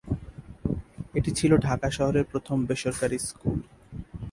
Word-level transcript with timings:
এটি 1.15 1.31
ছিল 1.31 1.51
ঢাকা 1.57 1.87
শহরের 1.89 2.25
প্রথম 2.31 2.57
বেসরকারি 2.65 3.17
স্কুল। 3.19 3.57